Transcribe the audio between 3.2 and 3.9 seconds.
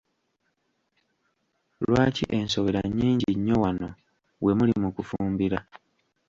nnyo wano